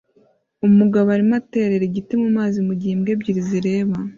Umugabo 0.67 1.07
arimo 1.15 1.33
aterera 1.41 1.83
igiti 1.89 2.13
mumazi 2.21 2.57
mugihe 2.67 2.91
imbwa 2.93 3.11
ebyiri 3.15 3.41
zireba 3.47 3.95